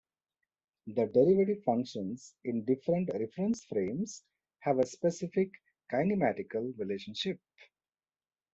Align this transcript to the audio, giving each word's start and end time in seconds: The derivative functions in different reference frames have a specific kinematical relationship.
The 0.87 1.05
derivative 1.05 1.63
functions 1.63 2.33
in 2.43 2.65
different 2.65 3.11
reference 3.13 3.65
frames 3.65 4.23
have 4.61 4.79
a 4.79 4.85
specific 4.87 5.51
kinematical 5.91 6.75
relationship. 6.79 7.39